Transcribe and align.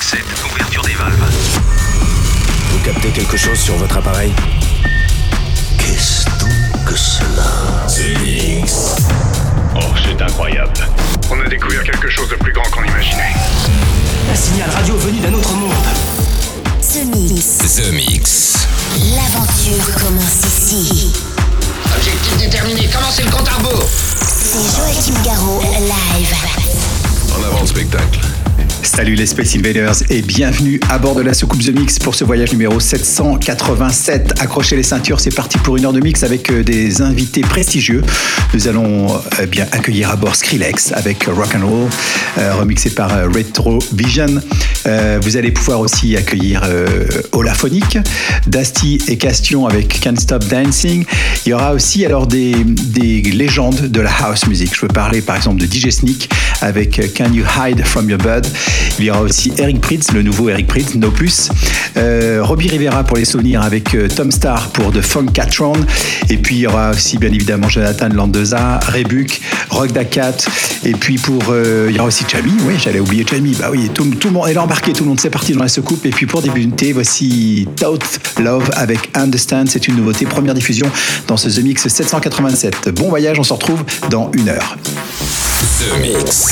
5-7, 0.00 0.16
ouverture 0.50 0.82
des 0.82 0.94
valves. 0.94 1.30
Vous 2.72 2.78
captez 2.78 3.10
quelque 3.10 3.36
chose 3.36 3.58
sur 3.58 3.76
votre 3.76 3.96
appareil 3.98 4.32
Qu'est-ce 5.78 6.24
donc 6.38 6.84
que 6.86 6.96
cela 6.96 7.86
Oh, 9.76 9.80
c'est 10.02 10.22
incroyable. 10.22 10.72
On 11.30 11.38
a 11.40 11.48
découvert 11.48 11.82
quelque 11.84 12.08
chose 12.08 12.28
de 12.30 12.36
plus 12.36 12.52
grand 12.52 12.64
qu'on 12.70 12.82
imaginait. 12.84 13.34
Un 14.32 14.34
signal 14.34 14.70
radio 14.70 14.96
venu 14.96 15.20
d'un 15.20 15.34
autre 15.34 15.52
monde. 15.52 15.72
The 16.80 17.04
Mix. 17.14 17.58
The 17.58 17.92
Mix. 17.92 18.66
L'aventure 19.14 19.94
commence 19.96 20.46
ici. 20.46 21.12
Objectif 21.94 22.38
déterminé, 22.38 22.88
commencez 22.88 23.22
le 23.22 23.30
compte 23.30 23.48
à 23.48 23.52
rebours. 23.52 23.88
C'est 24.18 24.76
Joachim 24.76 25.22
Garraud, 25.22 25.60
live. 25.60 26.34
En 27.38 27.44
avant 27.44 27.60
le 27.60 27.66
spectacle. 27.66 28.29
Salut 28.82 29.14
les 29.14 29.26
Space 29.26 29.56
Invaders 29.56 30.02
et 30.08 30.22
bienvenue 30.22 30.80
à 30.88 30.98
bord 30.98 31.14
de 31.14 31.20
la 31.20 31.34
soucoupe 31.34 31.62
The 31.62 31.78
Mix 31.78 31.98
pour 31.98 32.14
ce 32.14 32.24
voyage 32.24 32.52
numéro 32.52 32.80
787. 32.80 34.34
Accrochez 34.40 34.76
les 34.76 34.82
ceintures, 34.82 35.20
c'est 35.20 35.34
parti 35.34 35.58
pour 35.58 35.76
une 35.76 35.84
heure 35.84 35.92
de 35.92 36.00
mix 36.00 36.22
avec 36.22 36.50
euh, 36.50 36.62
des 36.62 37.02
invités 37.02 37.42
prestigieux. 37.42 38.02
Nous 38.54 38.68
allons 38.68 39.14
euh, 39.40 39.46
bien 39.46 39.66
accueillir 39.72 40.10
à 40.10 40.16
bord 40.16 40.34
Skrillex 40.34 40.92
avec 40.92 41.24
Rock 41.24 41.54
and 41.54 41.66
Roll, 41.66 41.88
euh, 42.38 42.54
remixé 42.54 42.90
par 42.90 43.10
Retro 43.32 43.78
Vision. 43.92 44.40
Vous 45.22 45.36
allez 45.36 45.52
pouvoir 45.52 45.80
aussi 45.80 46.16
accueillir 46.16 46.62
euh, 46.64 47.06
Olaphonic, 47.32 47.98
Dusty 48.46 49.00
et 49.08 49.18
Castion 49.18 49.66
avec 49.66 50.00
Can't 50.00 50.18
Stop 50.18 50.44
Dancing. 50.46 51.04
Il 51.44 51.50
y 51.50 51.52
aura 51.52 51.74
aussi 51.74 52.04
alors 52.04 52.26
des, 52.26 52.54
des 52.64 53.22
légendes 53.22 53.88
de 53.88 54.00
la 54.00 54.10
house 54.10 54.46
music. 54.46 54.74
Je 54.74 54.80
veux 54.80 54.88
parler 54.88 55.20
par 55.20 55.36
exemple 55.36 55.60
de 55.60 55.66
DJ 55.66 55.90
Sneak 55.90 56.30
avec 56.60 57.00
Can 57.16 57.32
You 57.32 57.44
Hide 57.44 57.84
From 57.84 58.08
Your 58.08 58.18
Bud. 58.18 58.46
Il 58.98 59.04
y 59.04 59.10
aura 59.10 59.22
aussi 59.22 59.52
Eric 59.58 59.80
Pritz, 59.80 60.12
le 60.12 60.22
nouveau 60.22 60.48
Eric 60.48 60.66
Pritz, 60.66 60.94
No 60.94 61.10
Plus. 61.10 61.48
Euh, 61.96 62.40
Robbie 62.42 62.68
Rivera 62.68 63.02
pour 63.04 63.16
les 63.16 63.24
souvenirs 63.24 63.62
avec 63.62 63.94
euh, 63.94 64.08
Tom 64.08 64.30
Starr 64.30 64.68
pour 64.70 64.92
The 64.92 65.00
Funkatron. 65.00 65.72
Et 66.28 66.36
puis 66.36 66.56
il 66.56 66.60
y 66.60 66.66
aura 66.66 66.90
aussi 66.90 67.18
bien 67.18 67.30
évidemment 67.30 67.68
Jonathan 67.68 68.08
Landeza, 68.08 68.78
Rebuck, 68.92 69.40
Rock 69.70 69.92
Dakat. 69.92 70.36
Et 70.84 70.92
puis 70.92 71.18
pour 71.18 71.42
euh, 71.50 71.86
il 71.90 71.96
y 71.96 71.98
aura 71.98 72.08
aussi 72.08 72.24
Jamie. 72.28 72.52
Oui, 72.66 72.74
j'allais 72.82 73.00
oublier 73.00 73.24
Jamie. 73.28 73.56
Bah 73.58 73.68
oui, 73.70 73.90
tout, 73.92 74.04
tout 74.04 74.28
le 74.28 74.34
monde 74.34 74.48
est 74.48 74.56
embarqué, 74.56 74.92
tout 74.92 75.04
le 75.04 75.08
monde 75.08 75.20
c'est 75.20 75.30
parti 75.30 75.52
dans 75.52 75.62
la 75.62 75.68
soucoupe. 75.68 76.04
Et 76.06 76.10
puis 76.10 76.26
pour 76.26 76.42
débuter, 76.42 76.92
voici 76.92 77.68
Doubt 77.80 78.20
Love 78.38 78.70
avec 78.74 79.10
Understand. 79.14 79.64
C'est 79.68 79.88
une 79.88 79.96
nouveauté, 79.96 80.26
première 80.26 80.54
diffusion 80.54 80.90
dans 81.26 81.36
ce 81.36 81.48
The 81.48 81.62
Mix 81.62 81.88
787. 81.88 82.90
Bon 82.90 83.08
voyage, 83.08 83.38
on 83.38 83.44
se 83.44 83.52
retrouve 83.52 83.84
dans 84.10 84.30
une 84.34 84.48
heure. 84.48 84.76
The 85.78 86.00
Mix. 86.00 86.49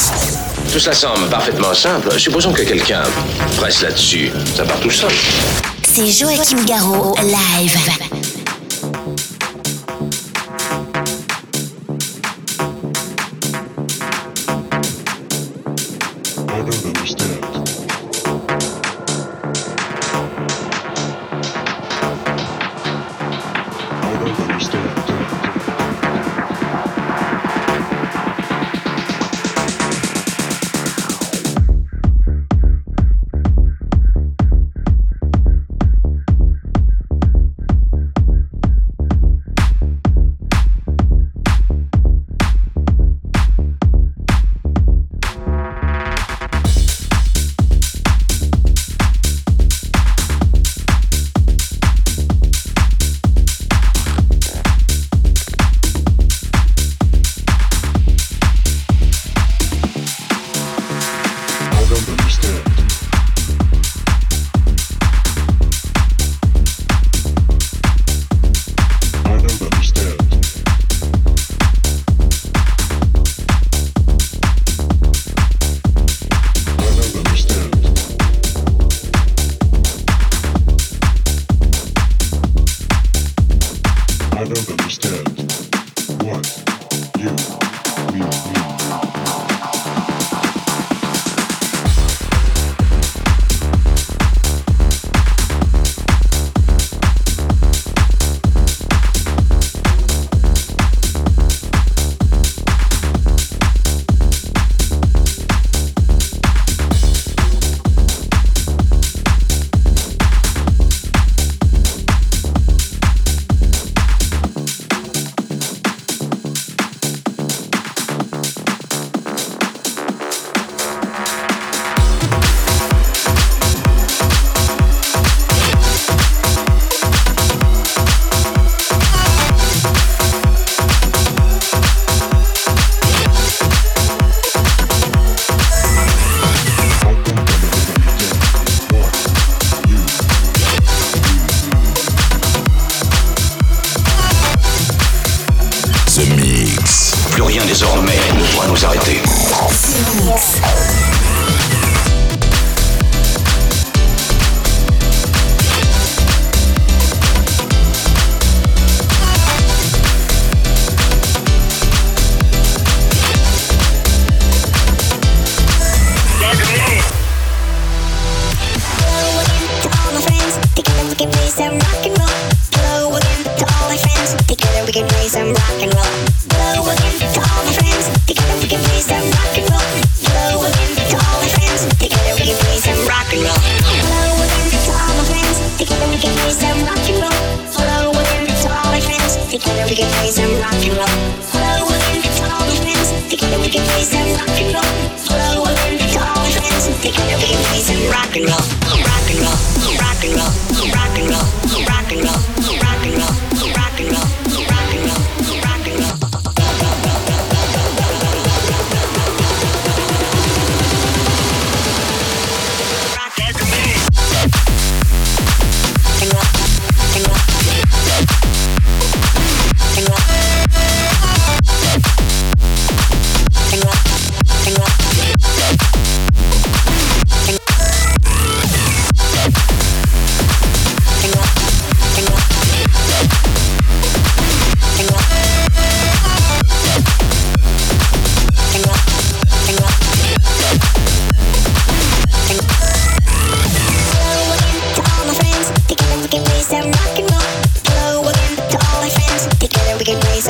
Tout 0.73 0.79
ça 0.79 0.93
semble 0.93 1.29
parfaitement 1.29 1.75
simple. 1.75 2.19
Supposons 2.19 2.53
que 2.53 2.63
quelqu'un 2.63 3.03
presse 3.57 3.83
là-dessus. 3.83 4.31
Ça 4.55 4.65
part 4.65 4.81
tout 4.81 4.91
seul. 4.91 5.11
C'est 5.83 6.11
Joachim 6.11 6.65
Garraud, 6.65 7.15
live. 7.23 8.38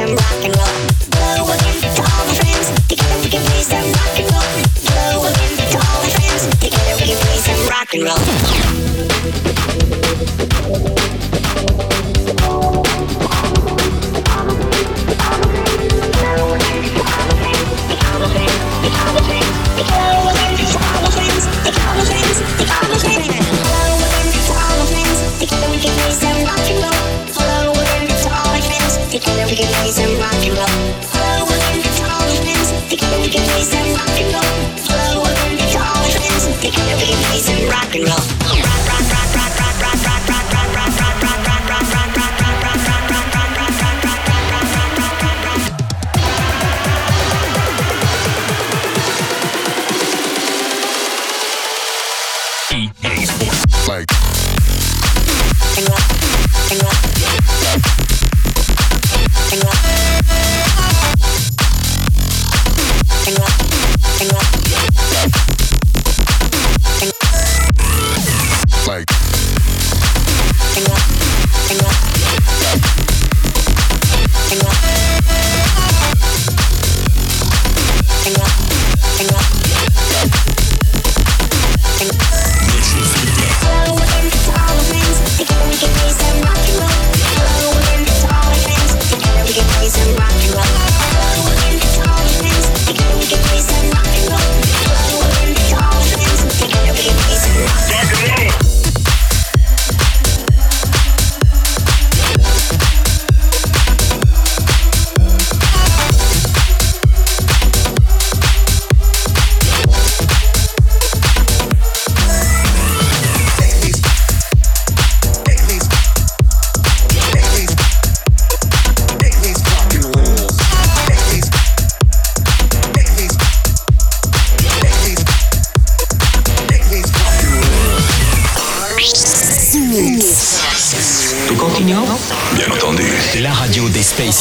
I'm 0.00 0.14
rockin'. 0.14 0.57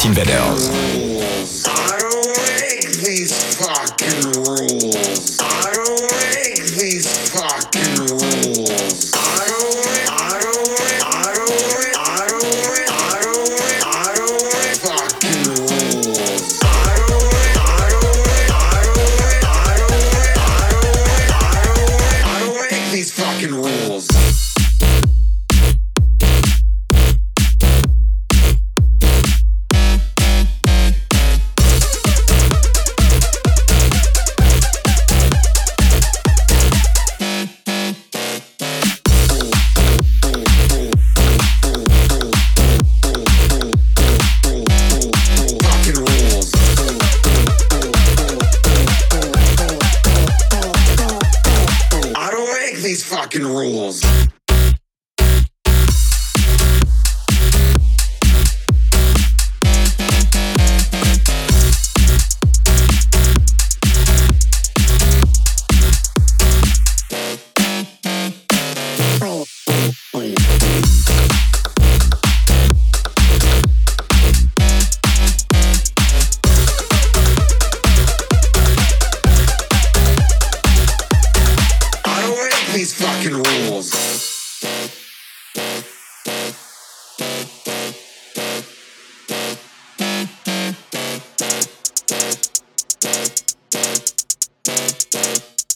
Invader. 0.08 0.67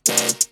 you 0.08 0.51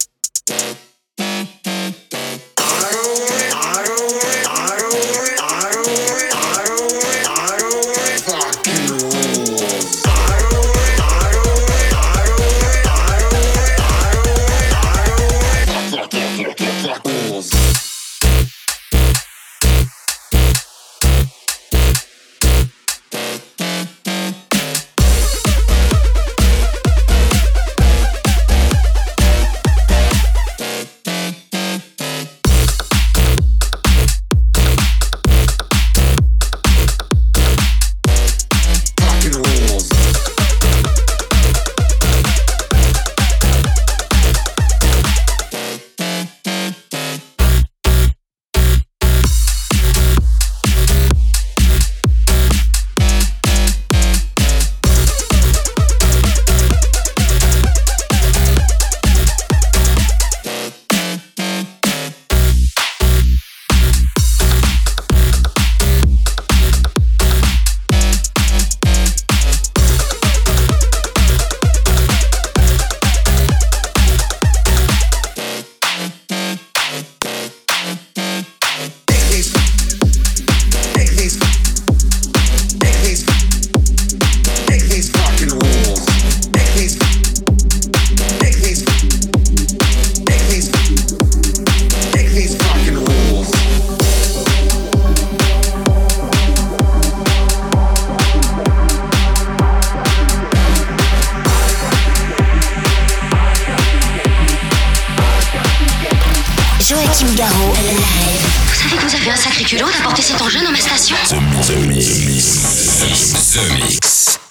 Joachim 106.90 107.32
Garraud. 107.36 107.72
Vous 107.72 108.74
savez 108.74 108.96
que 108.96 109.06
vous 109.06 109.14
avez 109.14 109.30
un 109.30 109.36
sacré 109.36 109.62
culot 109.62 109.86
d'apporter 109.96 110.22
cet 110.22 110.42
engin 110.42 110.64
dans 110.64 110.72
ma 110.72 110.80
station 110.80 111.14
The 111.28 111.34
Mix. 111.34 111.66
The 111.68 111.76
Mix. 111.86 112.98
The 112.98 113.06
Mix. 113.06 113.52
The 113.52 113.84
Mix. 113.84 114.49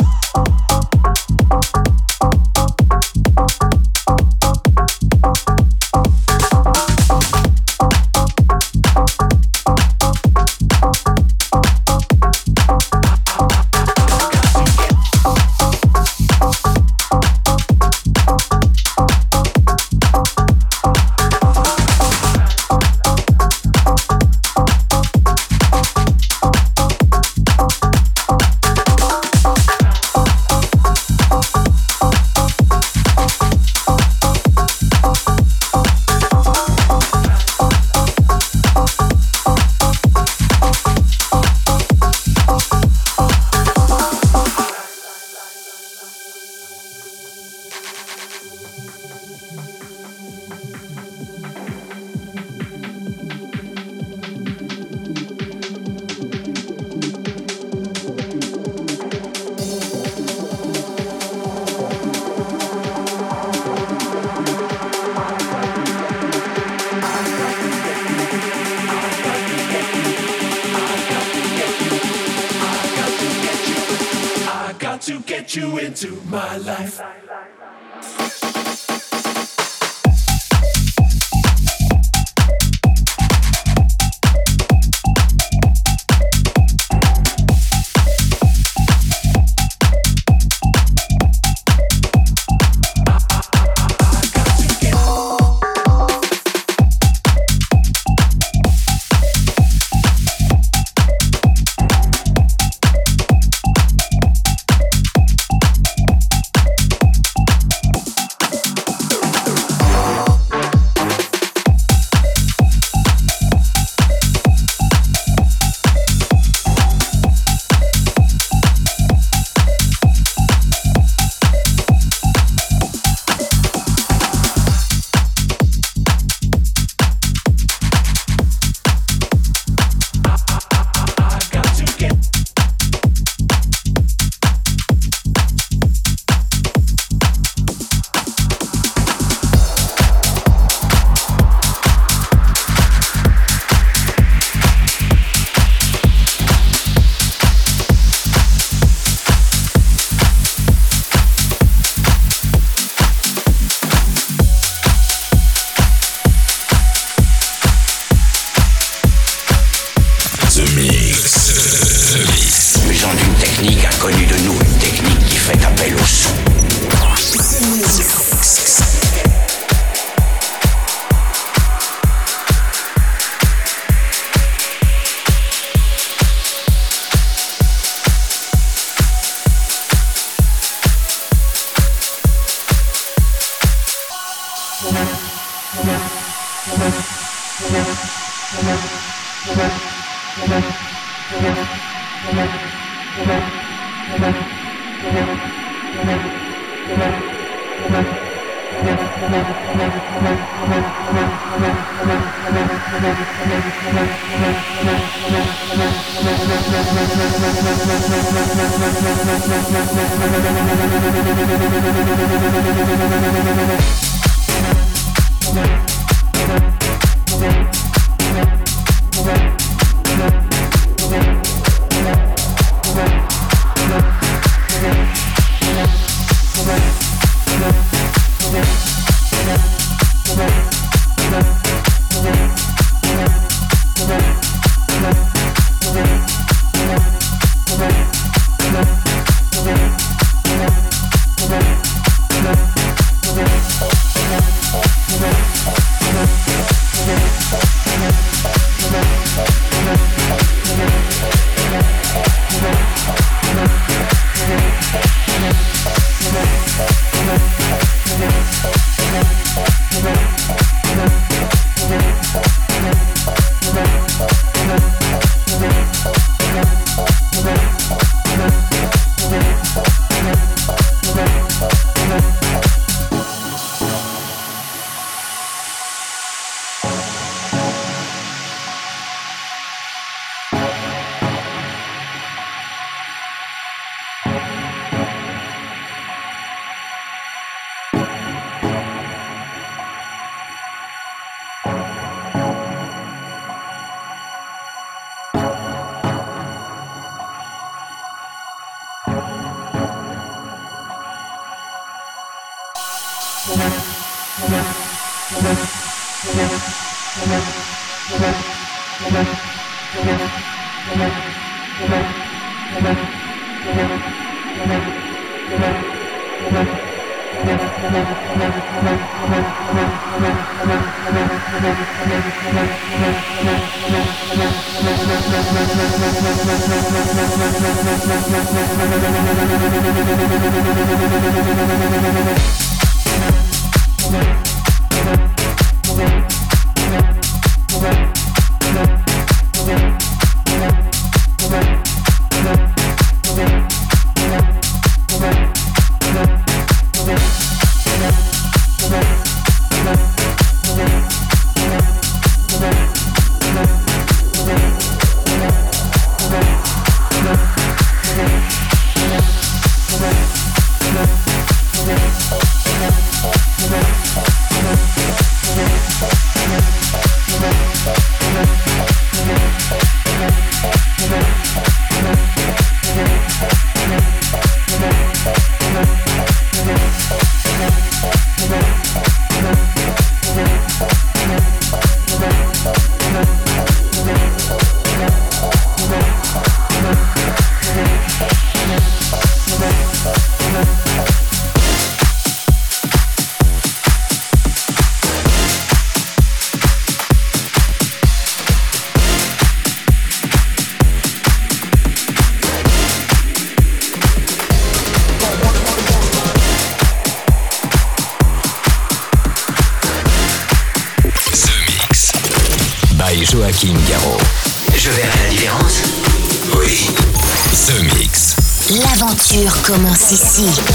Commence 420.40 420.69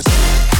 nice. 0.00 0.51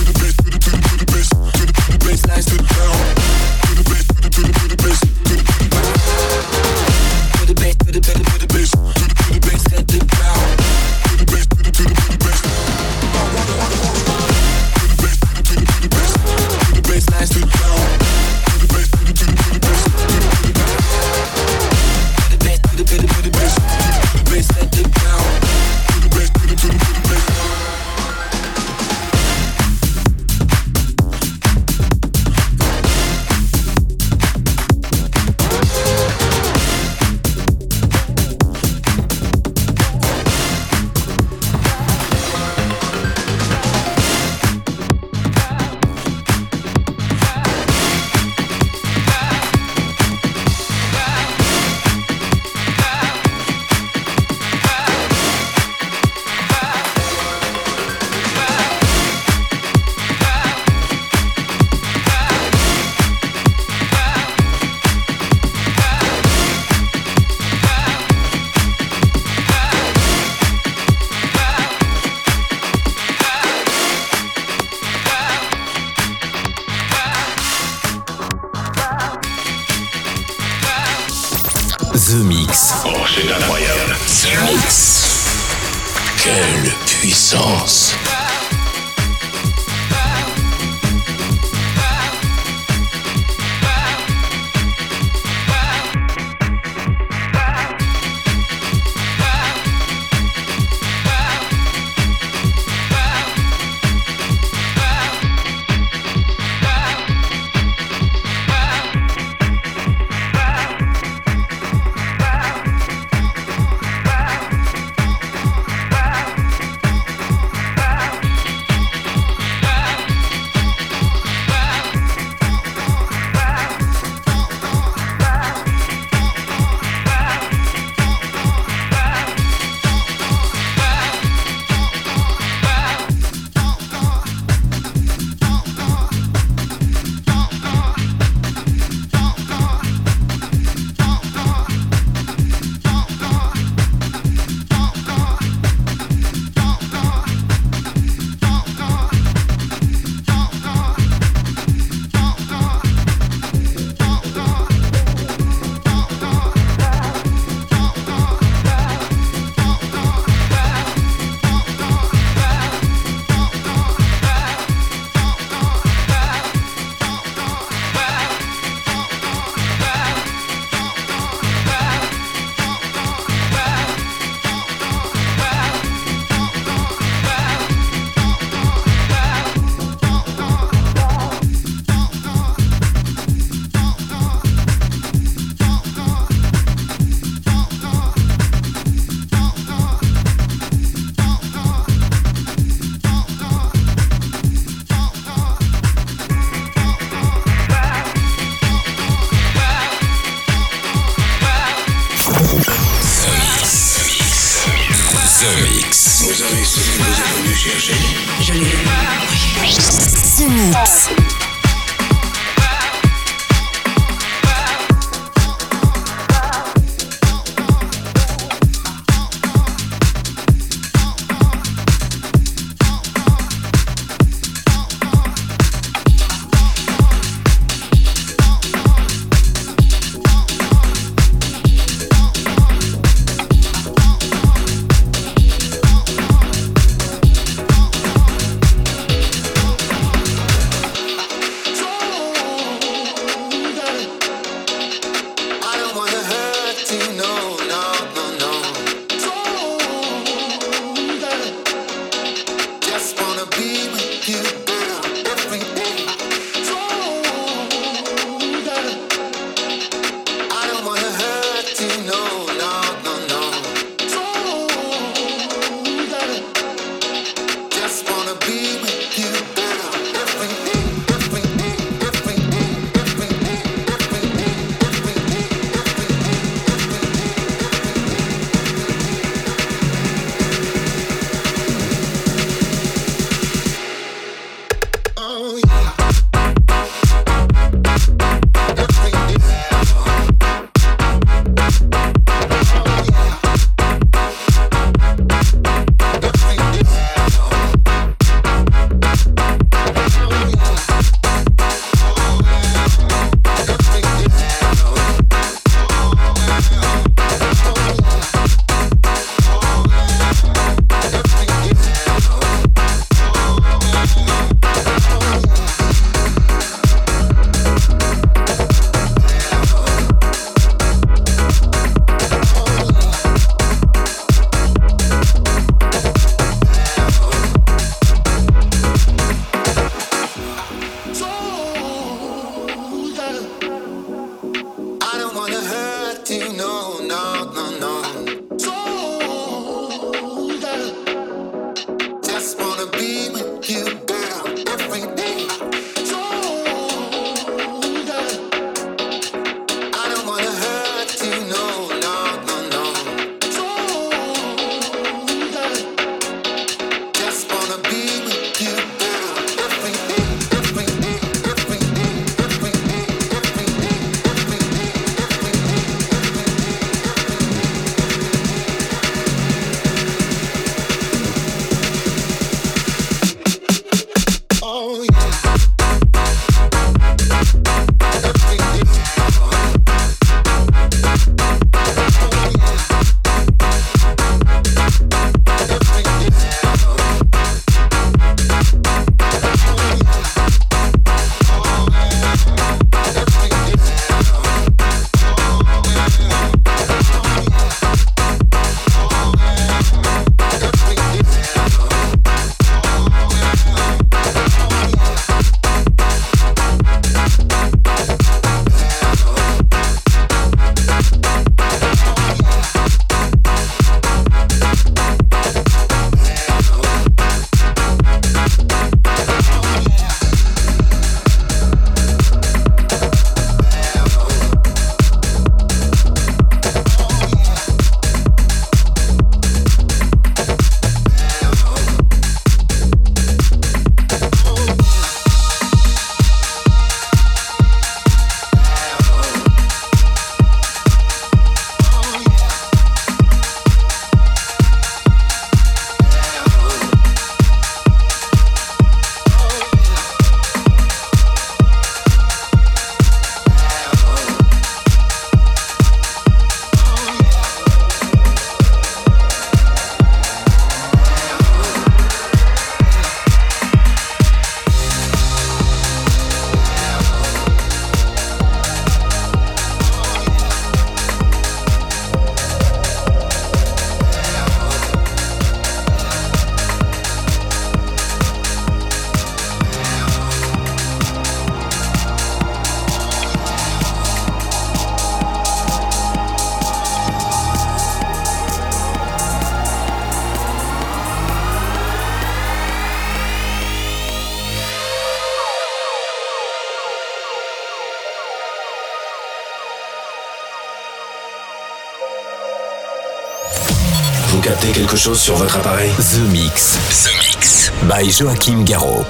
Sur 505.02 505.34
votre 505.34 505.56
appareil 505.56 505.90
The 505.98 506.30
Mix. 506.30 506.78
The 507.02 507.10
Mix. 507.18 507.72
By 507.88 508.08
Joachim 508.08 508.62
Garraud. 508.62 509.04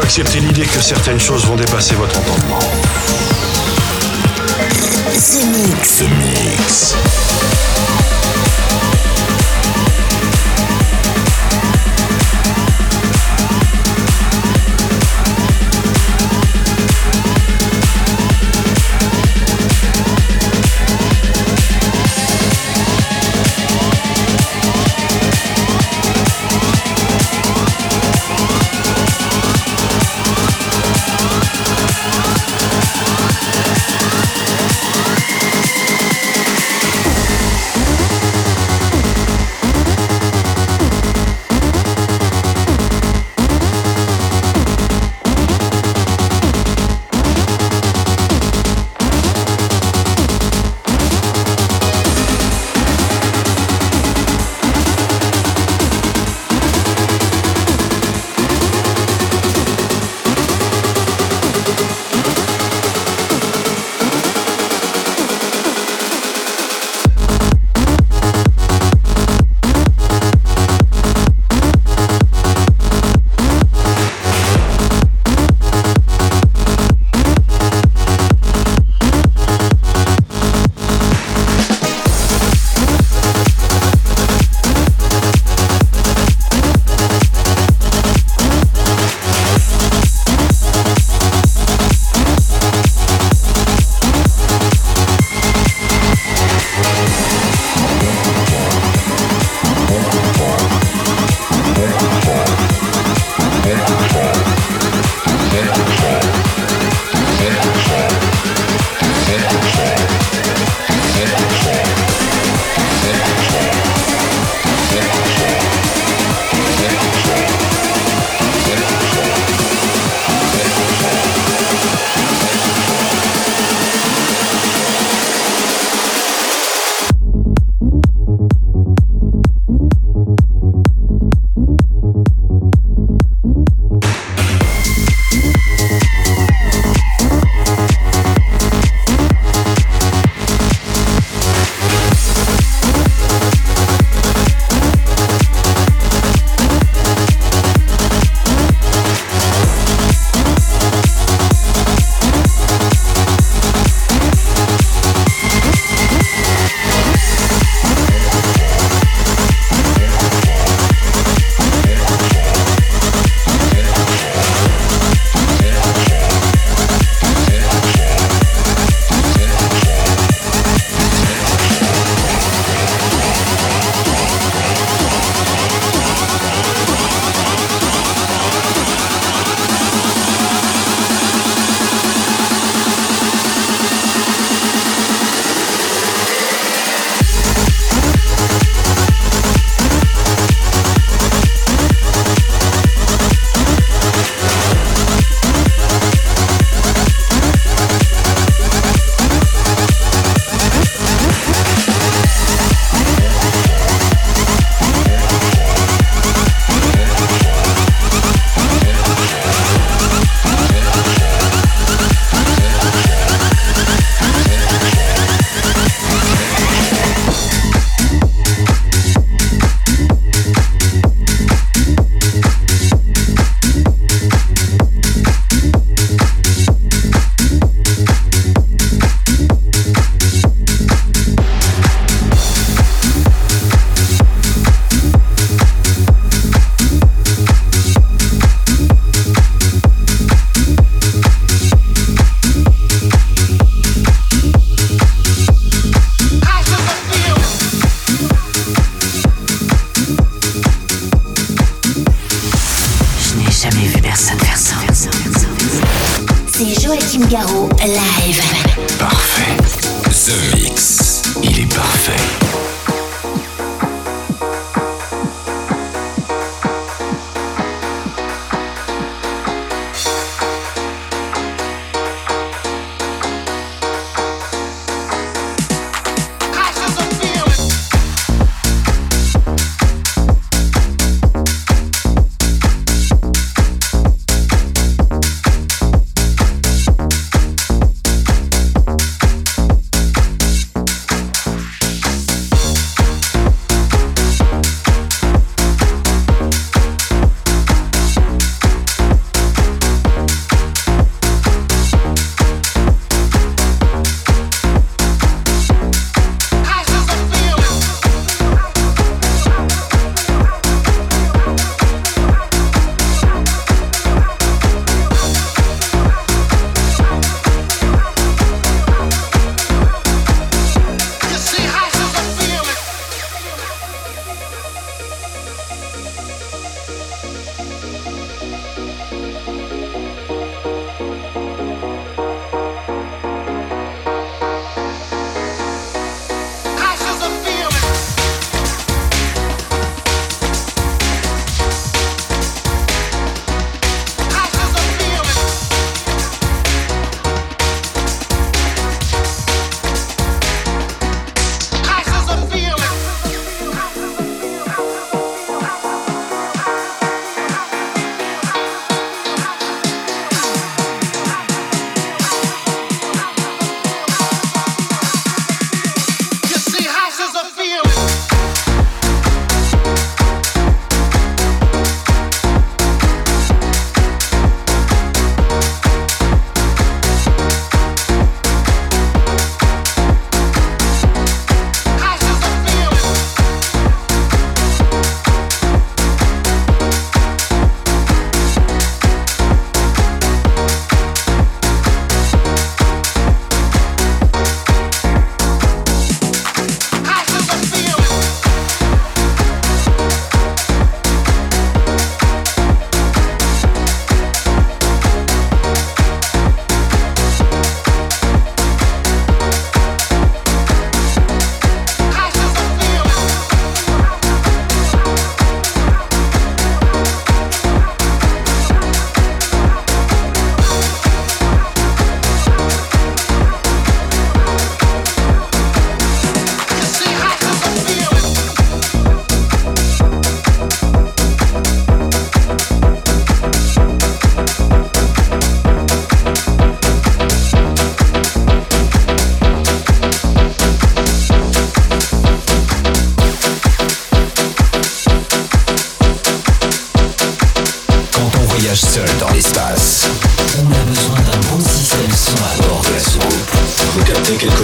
Accepter 0.00 0.40
l'idée 0.40 0.64
que 0.64 0.80
certaines 0.80 1.20
choses 1.20 1.44
vont 1.46 1.56
dépasser 1.56 1.94
votre 1.94 2.18
entendement. 2.18 2.58
The 5.12 5.44
Mix. 5.44 5.98
The 5.98 6.08
Mix. 6.18 6.94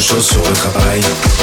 chose 0.09 0.27
sur 0.27 0.43
le 0.43 0.53
travail. 0.55 1.38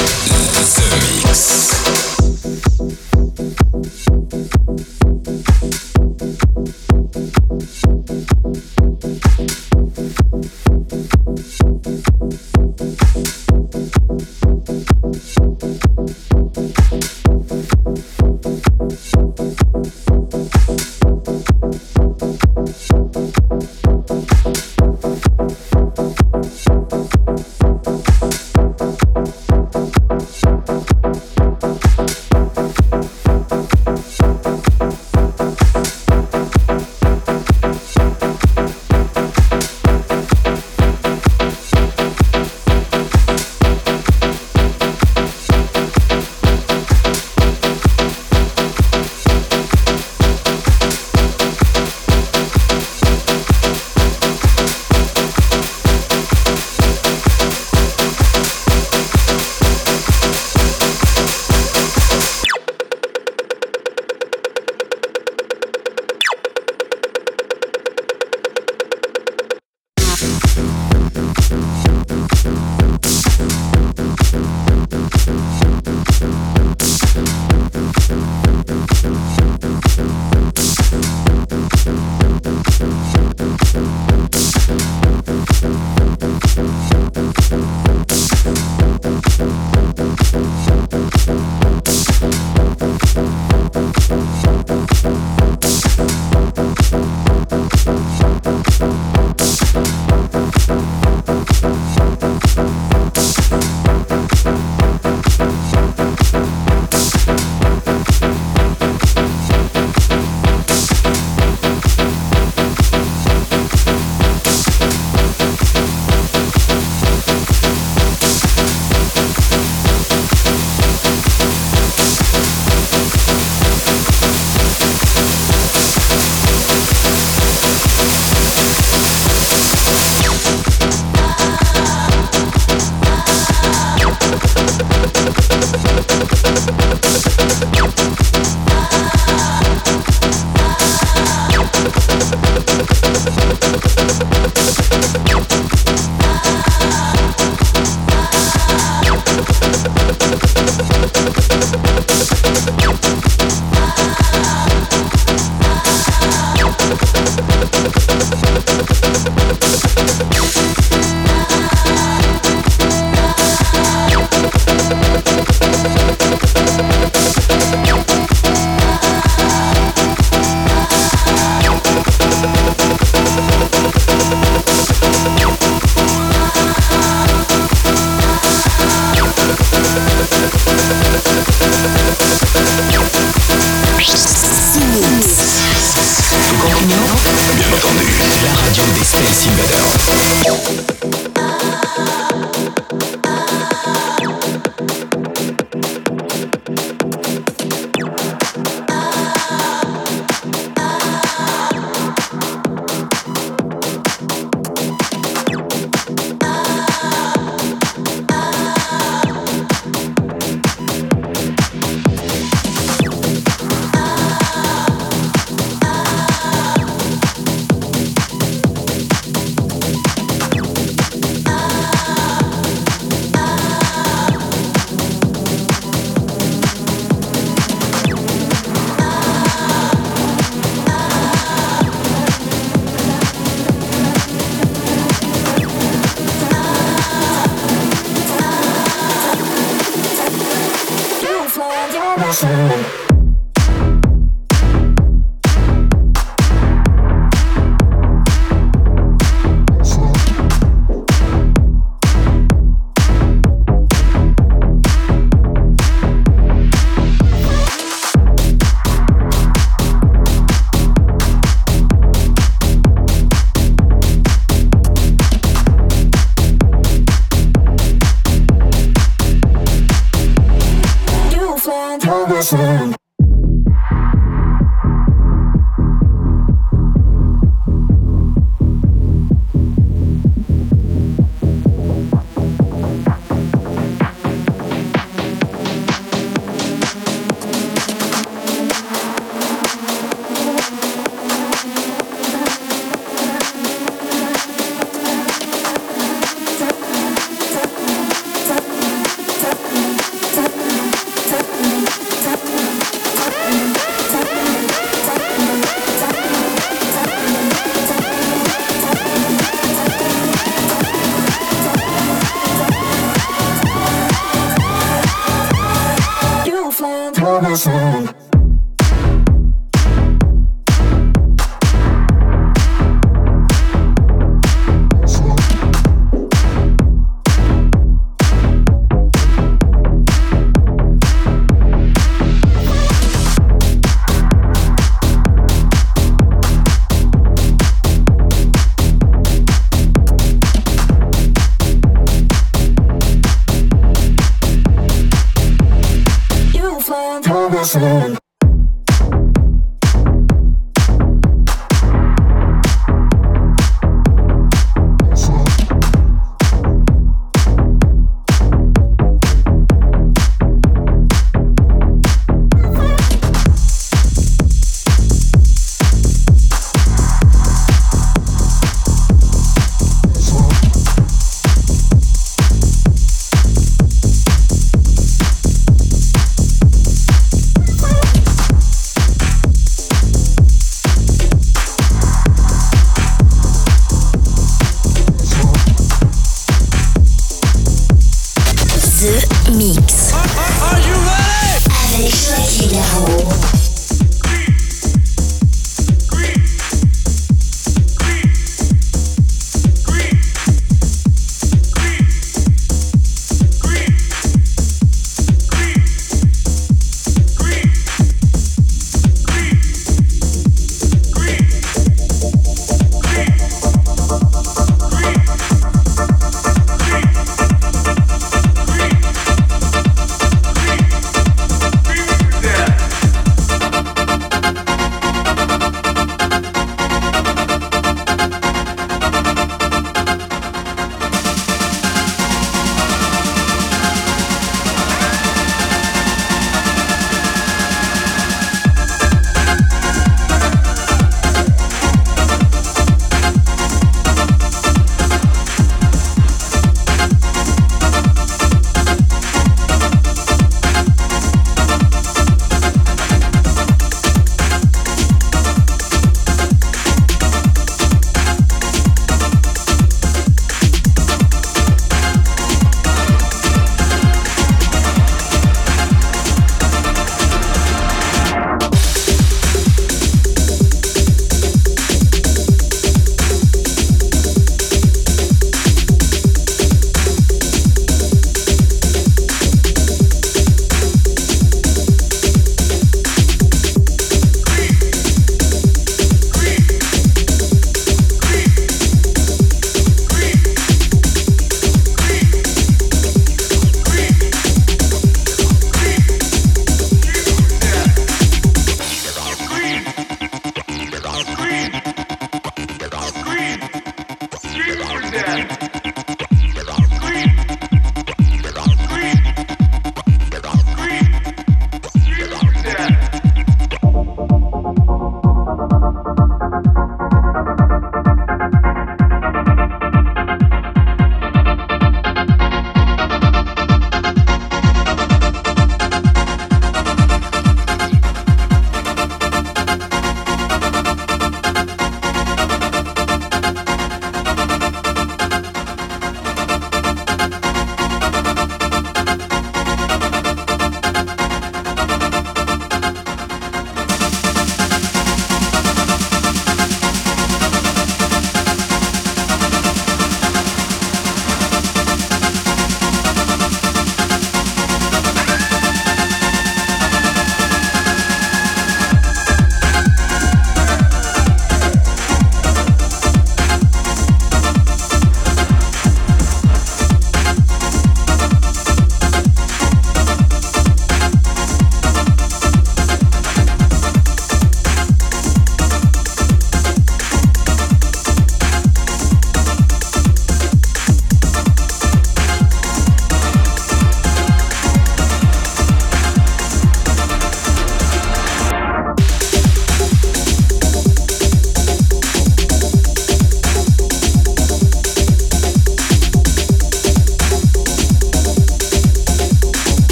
soon. 347.78 348.15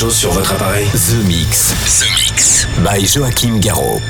Chose 0.00 0.16
sur 0.16 0.30
votre 0.30 0.52
appareil 0.54 0.86
The 0.92 1.26
Mix. 1.26 1.74
The 1.74 2.08
Mix. 2.14 2.66
By 2.82 3.04
Joachim 3.04 3.60
Garraud. 3.60 4.00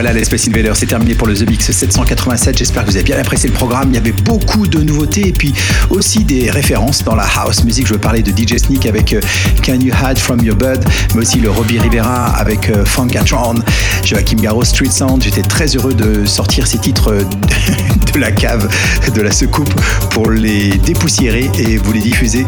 Voilà, 0.00 0.12
les 0.12 0.22
Space 0.22 0.46
Invaders, 0.46 0.76
c'est 0.76 0.86
terminé 0.86 1.16
pour 1.16 1.26
le 1.26 1.34
The 1.34 1.50
Mix 1.50 1.72
787. 1.72 2.56
J'espère 2.56 2.84
que 2.84 2.90
vous 2.90 2.94
avez 2.94 3.04
bien 3.04 3.18
apprécié 3.18 3.48
le 3.48 3.54
programme. 3.56 3.88
Il 3.88 3.96
y 3.96 3.98
avait 3.98 4.12
beaucoup 4.12 4.68
de 4.68 4.80
nouveautés 4.80 5.26
et 5.26 5.32
puis 5.32 5.52
aussi 5.90 6.22
des 6.22 6.52
références 6.52 7.02
dans 7.02 7.16
la 7.16 7.24
house 7.24 7.64
music. 7.64 7.84
Je 7.84 7.94
veux 7.94 7.98
parler 7.98 8.22
de 8.22 8.30
DJ 8.30 8.58
Sneak 8.58 8.86
avec 8.86 9.12
euh, 9.12 9.20
Can 9.66 9.80
You 9.80 9.92
Hide 9.92 10.18
From 10.18 10.40
Your 10.44 10.54
Bud, 10.54 10.84
mais 11.16 11.22
aussi 11.22 11.40
le 11.40 11.50
Robbie 11.50 11.80
Rivera 11.80 12.26
avec 12.26 12.70
euh, 12.70 12.84
Funkatron, 12.84 13.56
Joachim 14.08 14.36
Garraud, 14.36 14.64
Street 14.64 14.90
Sound. 14.90 15.22
J'étais 15.22 15.42
très 15.42 15.66
heureux 15.76 15.92
de 15.92 16.24
sortir 16.24 16.66
ces 16.66 16.78
titres 16.78 17.12
de 18.14 18.18
la 18.18 18.32
cave, 18.32 18.66
de 19.14 19.20
la 19.20 19.30
secoupe 19.30 19.68
pour 20.08 20.30
les 20.30 20.70
dépoussiérer 20.78 21.50
et 21.58 21.76
vous 21.76 21.92
les 21.92 22.00
diffuser 22.00 22.46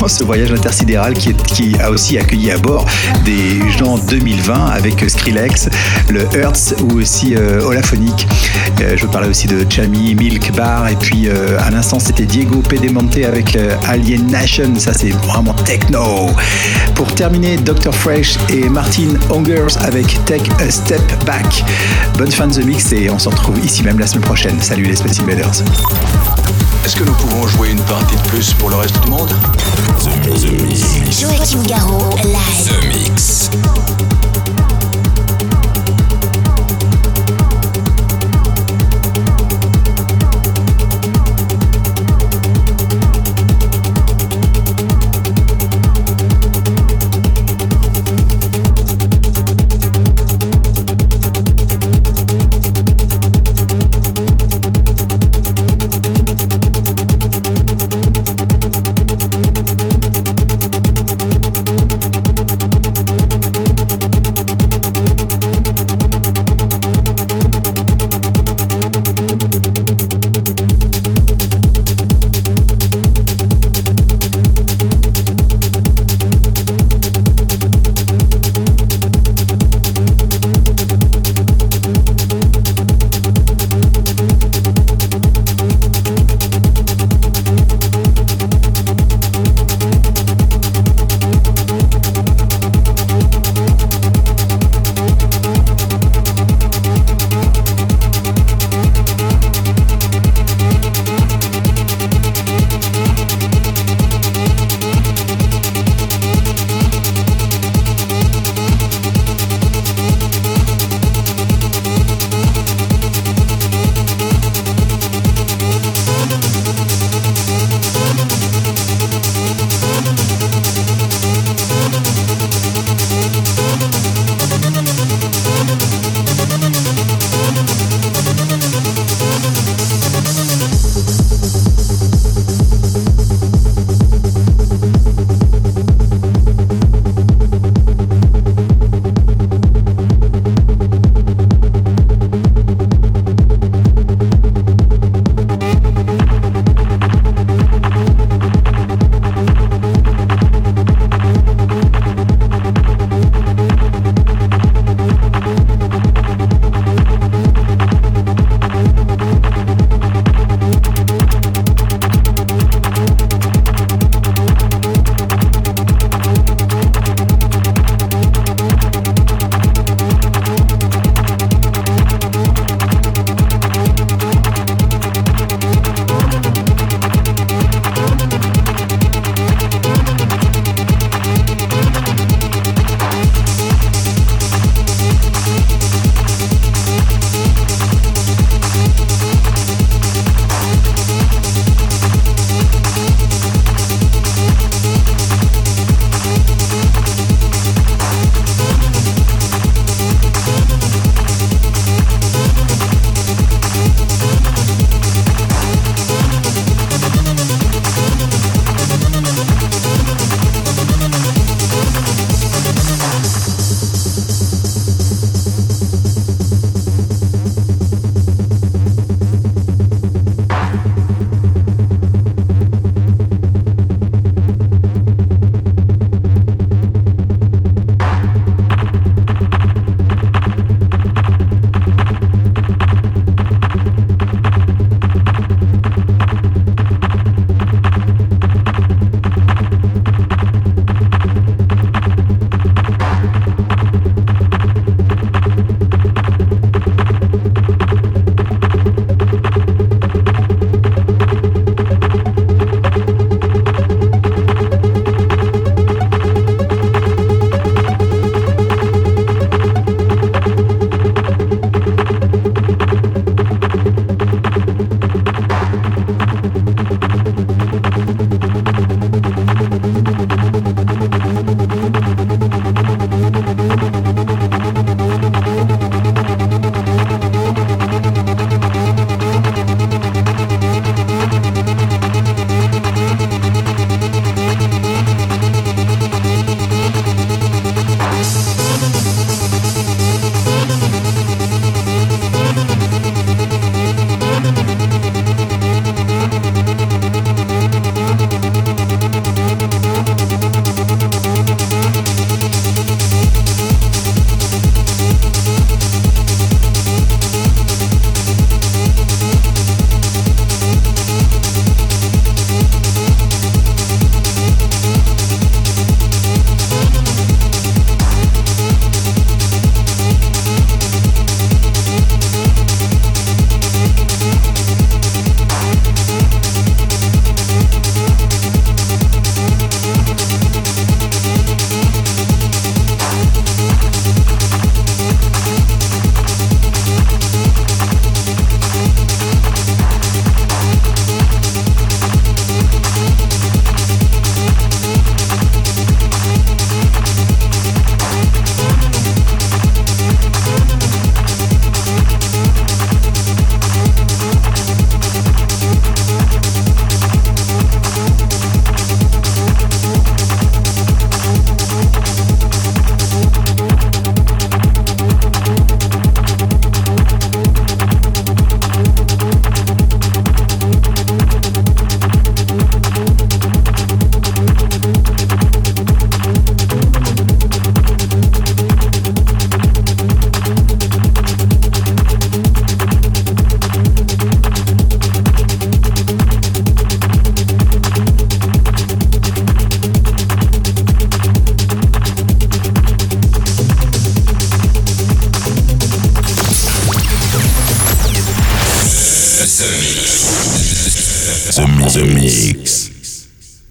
dans 0.00 0.08
ce 0.08 0.24
voyage 0.24 0.50
intersidéral 0.50 1.12
qui, 1.12 1.76
a 1.78 1.90
aussi 1.90 2.16
accueilli 2.16 2.50
à 2.50 2.56
bord 2.56 2.86
des 3.26 3.60
gens 3.78 3.98
2020 3.98 4.66
avec 4.66 5.04
Skrillex, 5.10 5.68
le 6.08 6.22
Hertz 6.34 6.74
ou 6.82 7.00
aussi 7.00 7.34
euh, 7.36 7.62
Holaphonic. 7.66 8.26
Euh, 8.80 8.96
je 8.96 9.06
parlais 9.06 9.28
aussi 9.28 9.46
de 9.46 9.66
Chami, 9.68 10.14
Milk 10.14 10.54
Bar 10.54 10.88
et 10.88 10.94
puis 10.96 11.28
euh, 11.28 11.58
à 11.58 11.70
l'instant 11.70 11.98
c'était 11.98 12.24
Diego 12.24 12.62
Pedemonte 12.62 13.16
avec 13.16 13.56
euh, 13.56 13.74
Alien 13.86 14.26
Nation, 14.28 14.72
ça 14.78 14.92
c'est 14.94 15.10
vraiment 15.10 15.52
techno. 15.52 16.28
Pour 16.94 17.12
terminer, 17.14 17.56
Dr. 17.56 17.92
Fresh 17.92 18.38
et 18.48 18.68
Martin 18.68 19.08
Hongers 19.30 19.76
avec 19.80 20.06
Take 20.24 20.50
a 20.60 20.70
Step 20.78 21.24
Back. 21.24 21.64
Bonne 22.16 22.30
fin 22.30 22.46
de 22.46 22.54
The 22.54 22.64
Mix 22.64 22.92
et 22.92 23.10
on 23.10 23.18
se 23.18 23.28
retrouve 23.28 23.58
ici 23.64 23.82
même 23.82 23.98
la 23.98 24.06
semaine 24.06 24.22
prochaine. 24.22 24.60
Salut 24.60 24.84
les 24.84 24.96
Space 24.96 25.18
Invaders. 25.20 25.62
Est-ce 26.84 26.96
que 26.96 27.04
nous 27.04 27.12
pouvons 27.14 27.46
jouer 27.48 27.70
une 27.70 27.82
partie 27.82 28.16
de 28.16 28.22
plus 28.28 28.52
pour 28.54 28.70
le 28.70 28.76
reste 28.76 28.98
du 29.02 29.10
monde? 29.10 29.30
Joachim 31.10 31.62
Garraud, 31.66 32.14
live. 32.22 32.68
The 32.68 32.86
Mix. 32.86 33.50